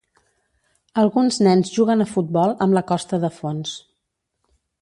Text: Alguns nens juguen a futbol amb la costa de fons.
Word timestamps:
Alguns 1.01 1.37
nens 1.47 1.71
juguen 1.75 2.03
a 2.05 2.09
futbol 2.15 2.57
amb 2.67 2.79
la 2.79 2.87
costa 2.93 3.23
de 3.27 3.35
fons. 3.39 3.79